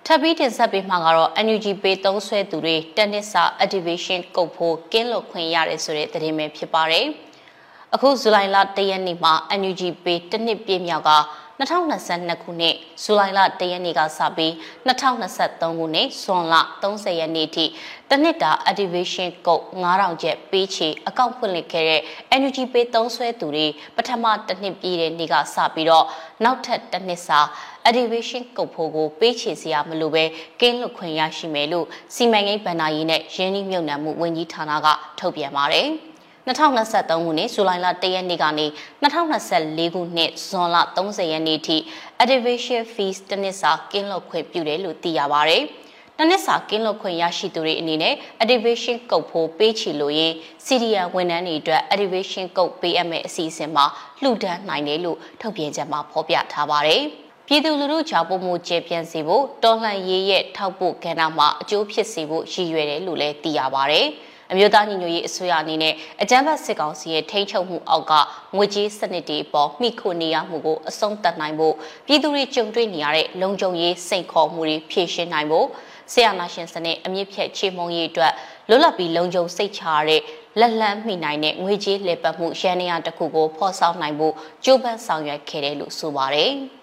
[0.05, 7.05] ထပ်ပြီးတင်ဆက်ပေးမှာကတော့ NUG Pay သုံးဆွဲသူတွေတက်နစ်စာ activation ကုတ်ဖို့ကင်းလွတ်ခွင့်ရတယ်ဆိုတဲ့သတင်းပဲဖြစ်ပါတယ်။
[7.95, 11.11] အခုဇူလိုင်လ၁ရက်နေ့မှာ NUG Pay တစ်နှစ်ပြည့်မြောက်က
[11.59, 14.51] 2022ခုနှစ်ဇူလိုင်လ1ရက်နေ့ကစပြီး
[14.87, 17.65] 2023ခုနှစ်ဇွန်လ30ရက်နေ့ထိ
[18.09, 22.01] တနစ်တာ activation code 9000ကျပ်ပေးချေအကောင့်ဖွင့်လှစ်ခဲ့တဲ့
[22.35, 26.05] Energy Pay သုံးဆွဲသူတွေပထမတစ်နှစ်ပြည့်တဲ့နေ့ကစပြီးတော့
[26.43, 27.39] နောက်ထပ်တစ်နှစ်စာ
[27.87, 30.23] activation code ဖို့ကိုပေးချေစရာမလိုပဲ
[30.61, 34.87] ကင်းလွတ်ခွင့်ရရှိမယ်လို့စီမံကိန်းဗဏ္ဍာရေးနဲ့ရင်းနှီးမြှုပ်နှံမှုဝန်ကြီးဌာနက
[35.19, 35.89] ထုတ်ပြန်ပါတယ်။
[36.47, 38.65] 2023ခုနှစ်ဇူလိုင်လ1ရက်နေ့ကနေ
[39.03, 41.77] 2024ခုနှစ်ဇွန်လ30ရက်နေ့ထိ
[42.23, 45.63] Activation Fees တစ်နှစ်စာကင်းလွတ်ခွင့်ပြုတယ်လို့သိရပါတယ်။
[46.17, 50.33] တစ်နှစ်စာကင်းလွတ်ခွင့်ရရှိသူတွေအနေနဲ့ Activation Code ဖို့ပေးချီလို့ရင်
[50.65, 53.85] CDN ဝန်ထမ်းတွေအတွက် Activation Code ပေးအပ်မယ့်အစီအစဉ်မှာ
[54.21, 57.01] လှူဒန်းနိုင်တယ်လို့ထုတ်ပြန်ချက်မှာဖော်ပြထားပါတယ်။
[57.47, 64.01] ပြည်သူလူထုကြောင့်ပုံမှုကျေပြန့်စေဖို့တော်လှန်ရေးရဲ့ထောက်ပို့ကဏ္ဍမှာအကျိုးဖြစ်စေဖို့ရည်ရွယ်တယ်လို့လည်းသိရပါဗျ။
[64.51, 68.13] အမျိုးသားညီညွတ်ရေးအစိုးရအနေနဲ့အကြမ်းဖက်စစ်ကောင်စီရဲ့ထိန်းချုပ်မှုအောက်က
[68.55, 75.67] ငွေကြေးစနစ်တွေပေါ်မိခိုနေရမှုကိုအဆုံးသတ်နိုင်ဖို့ပြည်သူတွေကြုံတွေ့နေရတဲ့လုံခြုံရေးစိန်ခေါ်မှုတွေဖြေရှင်းနိုင်ဖို့
[76.13, 78.33] ဆရာနာရှင်စနစ်အမြင့်ဖြတ်ချေမှုန်းရေးအတွက်
[78.69, 80.21] လွတ်လပ်ပြီးလုံခြုံစိတ်ချရတဲ့
[80.59, 84.33] လက်လန်းမိနိုင်တဲ့ငွေကြေးလှည့်ပတ်မှုရန်နေရတစ်ခုကိုဖော်ဆောင်နိုင်ဖို့
[84.65, 86.53] ကြိုးပမ်းဆောင်ရွက်ခဲ့တယ်လို့ဆိုပါတယ်။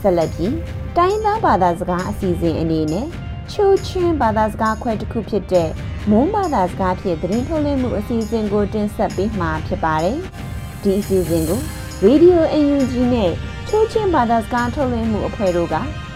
[0.00, 0.54] ဆက်လက်ပြီး
[0.96, 3.06] တိုင်းသားဘာသာစကားအစီအစဉ်အနေနဲ့
[3.52, 5.68] ချိုးချင်းဘာသာစကားခွဲတစ်ခုဖြစ်တဲ့
[6.10, 10.18] မုန်းဘာသာစကားဖြင့်သတင်းထုတ်လွှင့်မှုအစီအစဉ်ကိုတင်ဆက်ပေးမှာဖြစ်ပါတယ်။
[10.82, 11.60] ဒီအစီအစဉ်ကို
[12.06, 13.32] Radio UNG နဲ့
[13.68, 15.74] ချိုးချင်းဘာသာစကားထုတ်လွှင့်မှုအဖွဲ့တို့က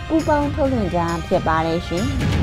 [0.09, 2.07] ပူးပေါင်းထုတ်လွှင့်ကြဖြစ်ပါတယ်ရှင်။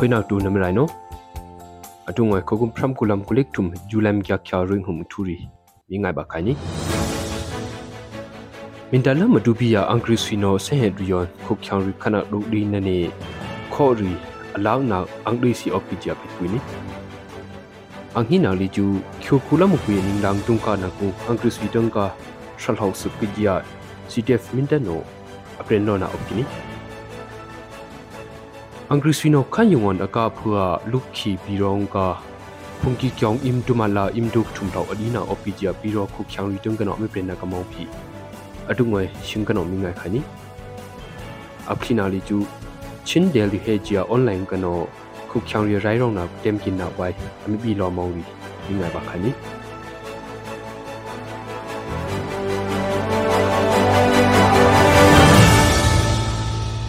[0.00, 0.88] ဖွေးနောက်တူနမရိုင်နို
[2.08, 5.36] အတုငွေခုကုမ်ဖရမ်ကူလမ်ကူလိကထုမ်ဂျူလမ်ကြချာရင်ဟုမ်ထူရီ
[5.88, 6.52] မိငိုင်ဘခိုင်နီ
[8.90, 12.98] မင်တလမဒူပီယာအန်ဂရစ်စီနိုဆဟက်ရီယွန်ခုချောင်ရီခနဒူဒီနနေ
[13.74, 14.10] ခေါ်ရီ
[14.56, 16.58] အလောင်းနာအန်ဂရစ်စီအော့ပီဂျာပီကွီနီ
[18.14, 18.86] အန်ဟီနာလီဂျူ
[19.24, 22.04] ချိုကူလမကွေနင်းဒမ်တုံကာနာကူအန်ဂရစ်စီတန်ကာ
[22.62, 23.54] ရှယ်ဟောက်စ်ပီဂျာ
[24.10, 25.00] CTF မင်တနို
[25.60, 26.67] အပရင်နိုနာအော့ပီနီ
[28.88, 32.16] angrisino khanyungon aka phua lukhi birong ka
[32.80, 37.08] phungki kyong im tumala im duk thumtau adina opijia biro khu khyang ritung kana me
[37.12, 37.84] prena kamau phi
[38.70, 40.20] adu ngoi shingkano mingai khani
[41.72, 42.40] apkhina li chu
[43.04, 44.72] chin delhi he jia online kano
[45.28, 47.12] khu khyang ri rai rong na tem kin na wai
[47.44, 48.24] ami bi lo mong ri
[48.68, 49.32] mingai ba khani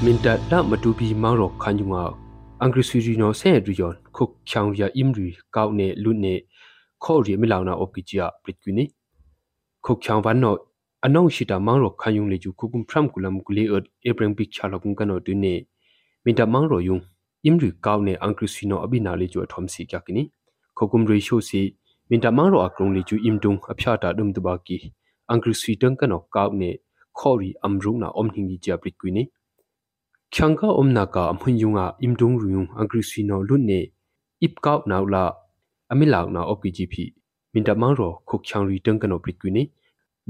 [0.04, 2.04] minta da matu bi mang ro khan ju nga
[2.64, 6.34] angri suri no se ri yon khu khyang ya im ri kaw ne lu ne
[7.04, 8.86] kho ri mi law na op ki jia prit kwi ni
[9.84, 10.52] khu khyang van no
[11.06, 14.36] anong shita mang ro khan yung le ju khu kum phram kulam kuli ot ebrang
[14.38, 15.54] bi kha lokung kan no tu ne
[16.26, 17.02] minta mang ro yung
[17.48, 20.24] im ri kaw ne angri suri no abi na le ju thom si kya kini
[20.76, 21.62] khu kum ri sho si
[22.10, 24.78] minta mang ro akrong le ju im tung a phya ta dum tu ba ki
[25.32, 26.70] angri suri tang kan no kaw ne
[27.18, 29.24] kho ri amru na om hingi jia prit kwi ni
[30.30, 33.80] kyangka omna ka amhunyunga imdung ruyung angri sino lunne
[34.46, 35.24] ipkau naula
[35.90, 36.94] amilaw na opgp
[37.54, 39.74] minta mangro khokhyang ri tengkano prikwini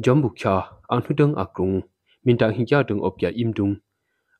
[0.03, 0.53] jombu kya
[0.93, 1.83] anhudang akrung
[2.23, 3.75] minta hingya deng opya imdung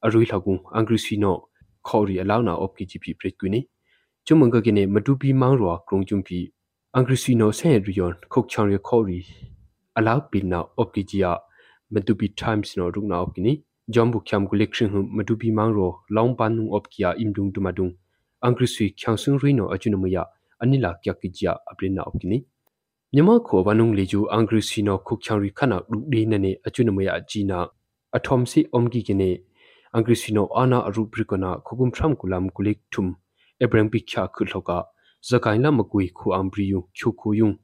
[0.04, 1.52] arui lagung angri sino
[1.84, 3.60] khori alaw na opgp prikwini
[4.24, 6.39] chumanga gene madupi mangro akrung jumpi
[6.95, 9.19] angri sino sen riyon khokhyang ri khori
[10.00, 11.32] alaw pinna opgjiya
[11.91, 13.54] madupi times no rungna opgini
[13.89, 17.91] jombu khyam gulik shing hum madubi mangro long pan nung op kia imdung dumadung
[18.47, 20.23] angri sui khyang sung rino ajunumya
[20.62, 22.38] anila kya kijia aplina opkini
[23.13, 27.58] nyama kho wanung leju angri sino khu khyang ri khana du de nane ajunumya jina
[28.17, 29.30] athom si omgi gine
[29.93, 33.08] angri sino ana aru brikona khugum thram kulam kulik thum
[33.63, 34.78] ebrang pi kya khulhoka
[35.30, 37.56] zakaina makui khu ambriyu khu khu yung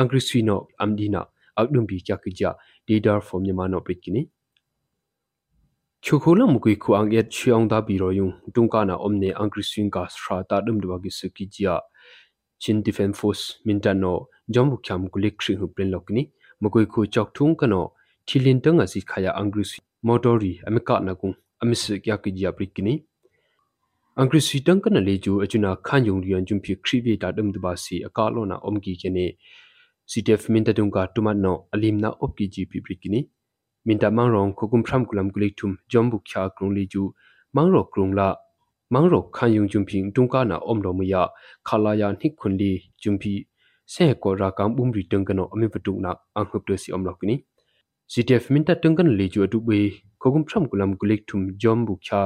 [0.00, 1.20] angri sino amdina
[1.60, 2.50] akdum bi kya kijia
[2.88, 4.22] leader from nyama no britkini
[6.06, 10.06] chukhola mukui khu ang yet chiang da biro yung tungka na omne angri swing ka
[10.06, 11.80] sra ta dum dwa gi su ki jia
[12.62, 14.12] chin defense force mintano
[14.54, 16.22] jombu khyam gulik shri hu plen lokni
[16.62, 17.80] mukui khu chok thung kano
[18.26, 19.64] thilin tang asi khaya angri
[20.06, 22.94] motori amika na kung amis kya ki jia prikini
[24.14, 27.74] angri swi tang kana leju achuna khan yung rian jum phi khribi ta dum dwa
[27.84, 29.24] si akalo na omgi kene
[30.10, 33.26] CTF mintatung ka tumanno alimna opki GP prikini
[33.86, 37.02] minta mangrong khokum phram kulam kulik thum jombu kya krung li ju
[37.54, 38.28] mangro krung la
[38.90, 41.22] mangro khan yung jum phing tungka na omlo muya
[41.68, 42.70] khala ya nik khun li
[43.02, 43.32] jum phi
[43.92, 47.12] se ko ra kam bum ri tung kano ami patu na ang hup si omlo
[47.20, 47.36] kini
[48.12, 49.78] CTF minta tung kan li ju atu be
[50.20, 52.20] khokum phram kulam kulik thum jombu kya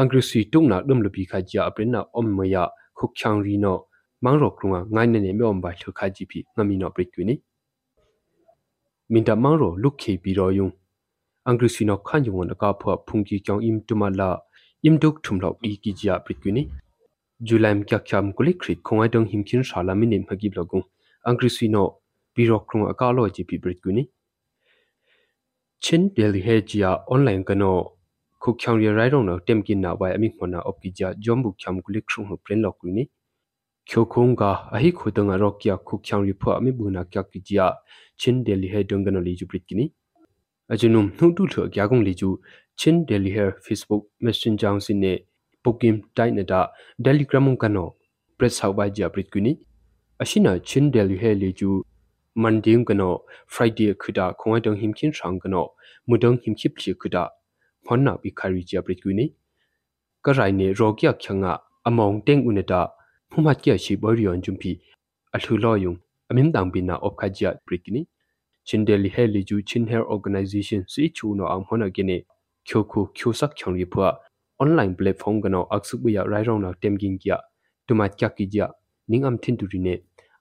[0.00, 2.64] angri si tung na dum lu bi kha ja aprin na om muya
[2.98, 3.74] khuk khyang ri no
[4.24, 7.08] mangro krunga ngai ne ne me om ba thu kha ji phi ngami no prit
[7.14, 7.34] kwini
[9.12, 10.72] minta mangro luk khe bi ro yung
[11.48, 14.28] angri sino khan yung na ka phwa phungki kyang im tumala
[14.88, 16.62] im duk thumlo i ki ja prikwini
[17.40, 20.84] julaim kya khyam kuli khrit khongai dong himkin shala minim hagi blogung
[21.28, 21.82] angri sino
[22.34, 24.02] biro krung akalo ji pi prikwini
[25.80, 27.70] chin delhi he jia online kano
[28.40, 31.52] khu khyang ri rai rong no temkin na wai ami khona op ki ja jombu
[31.60, 33.04] khyam kuli khrum hu plen lokuni
[33.88, 37.66] khyo khong ga ahi khudanga rokya khu khyang ri phwa ami buna kya ki ja
[38.20, 39.86] chin delhi he dong kano li ju prikwini
[40.72, 42.30] ajunum hnutu thlo gyagong liju
[42.80, 45.12] chin delhi hair facebook messenger sin ne
[45.64, 46.60] pokim tai na da
[47.04, 47.84] telegram kano
[48.38, 49.52] press how by ja prit kuni
[50.24, 51.70] ashina chin delhi hair liju
[52.42, 53.08] monday kano
[53.54, 55.62] friday khuda khongai dong himkin sang kano
[56.08, 57.22] mudong himkhip chi khuda
[57.86, 59.26] phonna bi khari ja prit kuni
[60.24, 61.52] karai ne rogya khyanga
[61.88, 62.80] among teng unata
[63.30, 64.72] phumat kya shi borion jumpi
[65.36, 65.98] athulo yung
[66.30, 68.02] amin dang bina opkhaja prit kuni
[68.68, 72.16] chindeli heli ju chin hair organization si chu no ang hona gene
[72.68, 74.08] khyoku khyosak khyang ri phwa
[74.62, 77.36] online platform gano aksuk bu ya rai rong na temging kya
[77.86, 78.66] tumat kya ki ja
[79.08, 79.94] ning am thin tu ri ne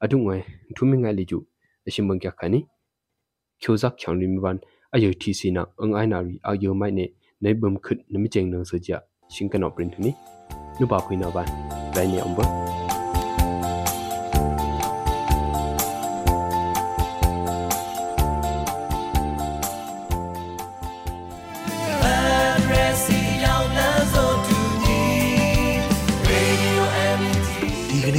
[0.03, 0.43] adu ngwe
[0.75, 1.39] thumi ngai li ju
[1.87, 2.59] ashim bang kya khani
[3.61, 4.57] khyosak khyang ri miwan
[4.95, 7.05] ayo thi si na ang ai na ri ayo mai ne
[7.41, 8.97] nei bum khut nami cheng nang so ja
[9.33, 10.11] shin kano print ni
[10.79, 11.47] nu ba khui na ban
[11.95, 12.66] rai ne amba